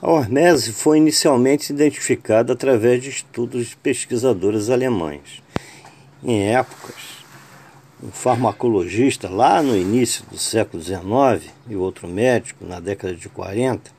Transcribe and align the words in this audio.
A 0.00 0.08
hormese 0.08 0.72
foi 0.72 0.98
inicialmente 0.98 1.72
identificada 1.72 2.52
através 2.52 3.02
de 3.02 3.10
estudos 3.10 3.66
de 3.66 3.76
pesquisadores 3.76 4.70
alemães. 4.70 5.42
Em 6.22 6.54
épocas, 6.54 7.18
um 8.00 8.12
farmacologista 8.12 9.28
lá 9.28 9.60
no 9.60 9.76
início 9.76 10.24
do 10.26 10.38
século 10.38 10.80
XIX 10.80 11.52
e 11.68 11.74
outro 11.74 12.06
médico 12.06 12.64
na 12.64 12.78
década 12.78 13.12
de 13.12 13.28
40, 13.28 13.90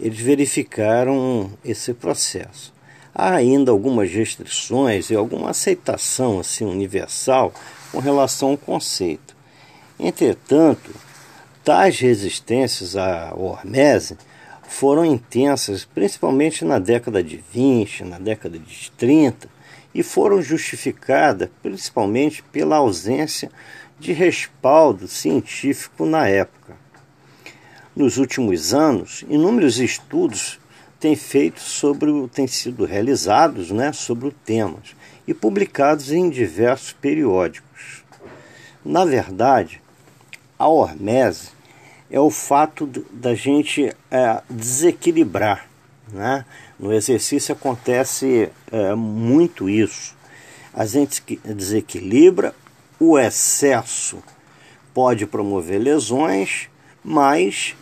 eles 0.00 0.18
verificaram 0.18 1.48
esse 1.64 1.94
processo. 1.94 2.74
Há 3.14 3.34
ainda 3.34 3.70
algumas 3.70 4.10
restrições 4.10 5.10
e 5.10 5.14
alguma 5.14 5.50
aceitação 5.50 6.40
assim 6.40 6.64
universal 6.64 7.54
com 7.92 8.00
relação 8.00 8.50
ao 8.50 8.58
conceito. 8.58 9.36
Entretanto, 9.96 10.90
tais 11.62 12.00
resistências 12.00 12.96
à 12.96 13.32
hormese 13.32 14.16
foram 14.68 15.04
intensas, 15.04 15.84
principalmente 15.84 16.64
na 16.64 16.78
década 16.78 17.22
de 17.22 17.42
20, 17.52 18.04
na 18.04 18.18
década 18.18 18.58
de 18.58 18.90
30, 18.92 19.48
e 19.94 20.02
foram 20.02 20.42
justificadas 20.42 21.48
principalmente 21.62 22.42
pela 22.44 22.76
ausência 22.76 23.50
de 23.98 24.12
respaldo 24.12 25.06
científico 25.06 26.04
na 26.04 26.28
época. 26.28 26.76
Nos 27.94 28.18
últimos 28.18 28.74
anos, 28.74 29.24
inúmeros 29.28 29.78
estudos 29.78 30.58
têm 30.98 31.14
feito 31.14 31.60
sobre 31.60 32.10
têm 32.28 32.46
sido 32.46 32.84
realizados, 32.84 33.70
né, 33.70 33.92
sobre 33.92 34.28
o 34.28 34.32
tema 34.32 34.78
e 35.28 35.32
publicados 35.32 36.10
em 36.10 36.28
diversos 36.28 36.92
periódicos. 36.92 38.04
Na 38.84 39.04
verdade, 39.04 39.80
a 40.58 40.68
hormese 40.68 41.50
é 42.14 42.20
o 42.20 42.30
fato 42.30 42.86
da 43.10 43.34
gente 43.34 43.92
é, 44.08 44.40
desequilibrar. 44.48 45.66
Né? 46.12 46.44
No 46.78 46.92
exercício 46.92 47.52
acontece 47.52 48.50
é, 48.70 48.94
muito 48.94 49.68
isso. 49.68 50.14
A 50.72 50.86
gente 50.86 51.20
desequilibra, 51.44 52.54
o 53.00 53.18
excesso 53.18 54.22
pode 54.94 55.26
promover 55.26 55.80
lesões, 55.80 56.68
mas 57.02 57.74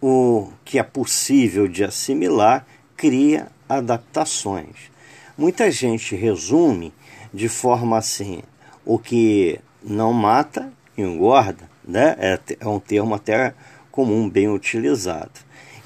o 0.00 0.48
que 0.64 0.78
é 0.78 0.82
possível 0.82 1.68
de 1.68 1.84
assimilar 1.84 2.66
cria 2.96 3.48
adaptações. 3.68 4.90
Muita 5.36 5.70
gente 5.70 6.16
resume 6.16 6.90
de 7.34 7.50
forma 7.50 7.98
assim: 7.98 8.40
o 8.82 8.98
que 8.98 9.60
não 9.82 10.10
mata, 10.10 10.72
engorda, 10.96 11.68
né? 11.86 12.16
é, 12.18 12.40
é 12.60 12.66
um 12.66 12.80
termo 12.80 13.14
até 13.14 13.52
comum, 13.94 14.28
bem 14.28 14.48
utilizado. 14.48 15.30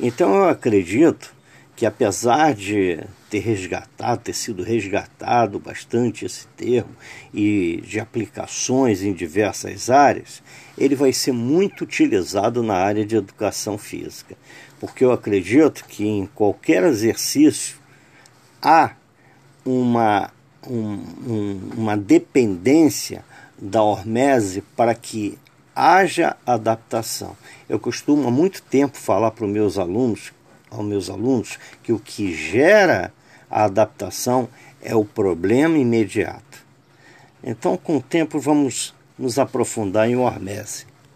Então 0.00 0.34
eu 0.34 0.48
acredito 0.48 1.36
que 1.76 1.84
apesar 1.84 2.54
de 2.54 3.04
ter 3.28 3.40
resgatado, 3.40 4.22
ter 4.22 4.32
sido 4.32 4.62
resgatado 4.62 5.58
bastante 5.58 6.24
esse 6.24 6.46
termo 6.56 6.96
e 7.34 7.82
de 7.84 8.00
aplicações 8.00 9.02
em 9.02 9.12
diversas 9.12 9.90
áreas, 9.90 10.42
ele 10.78 10.94
vai 10.94 11.12
ser 11.12 11.32
muito 11.32 11.84
utilizado 11.84 12.62
na 12.62 12.76
área 12.76 13.04
de 13.04 13.14
educação 13.14 13.76
física, 13.76 14.38
porque 14.80 15.04
eu 15.04 15.12
acredito 15.12 15.84
que 15.84 16.06
em 16.06 16.24
qualquer 16.24 16.84
exercício 16.84 17.76
há 18.62 18.92
uma, 19.66 20.30
um, 20.66 20.94
um, 21.26 21.70
uma 21.76 21.94
dependência 21.94 23.22
da 23.60 23.82
hormese 23.82 24.62
para 24.74 24.94
que 24.94 25.38
haja 25.78 26.36
adaptação. 26.44 27.36
Eu 27.68 27.78
costumo 27.78 28.26
há 28.26 28.30
muito 28.32 28.60
tempo 28.62 28.98
falar 28.98 29.30
para 29.30 29.44
os 29.44 29.50
meus 29.50 29.78
alunos, 29.78 30.32
aos 30.68 30.84
meus 30.84 31.08
alunos, 31.08 31.56
que 31.84 31.92
o 31.92 32.00
que 32.00 32.34
gera 32.34 33.14
a 33.48 33.64
adaptação 33.64 34.48
é 34.82 34.96
o 34.96 35.04
problema 35.04 35.78
imediato. 35.78 36.66
Então, 37.44 37.76
com 37.76 37.98
o 37.98 38.02
tempo, 38.02 38.40
vamos 38.40 38.92
nos 39.16 39.38
aprofundar 39.38 40.08
em 40.10 40.16
hormese. 40.16 40.84